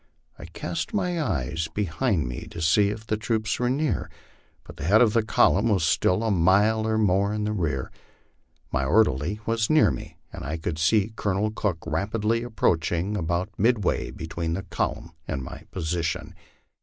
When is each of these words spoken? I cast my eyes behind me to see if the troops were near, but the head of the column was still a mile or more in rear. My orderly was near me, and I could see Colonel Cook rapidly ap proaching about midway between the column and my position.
I 0.39 0.45
cast 0.45 0.95
my 0.95 1.21
eyes 1.21 1.67
behind 1.75 2.27
me 2.27 2.47
to 2.49 2.59
see 2.59 2.89
if 2.89 3.05
the 3.05 3.17
troops 3.17 3.59
were 3.59 3.69
near, 3.69 4.09
but 4.63 4.77
the 4.77 4.83
head 4.85 4.99
of 4.99 5.13
the 5.13 5.21
column 5.21 5.69
was 5.69 5.83
still 5.83 6.23
a 6.23 6.31
mile 6.31 6.87
or 6.87 6.97
more 6.97 7.31
in 7.35 7.43
rear. 7.55 7.91
My 8.71 8.83
orderly 8.83 9.41
was 9.45 9.69
near 9.69 9.91
me, 9.91 10.17
and 10.33 10.43
I 10.43 10.57
could 10.57 10.79
see 10.79 11.13
Colonel 11.15 11.51
Cook 11.51 11.83
rapidly 11.85 12.43
ap 12.43 12.53
proaching 12.55 13.15
about 13.15 13.49
midway 13.59 14.09
between 14.09 14.53
the 14.53 14.63
column 14.63 15.11
and 15.27 15.43
my 15.43 15.65
position. 15.69 16.33